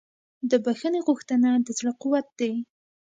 [0.49, 2.53] د بښنې غوښتنه د زړه قوت دی.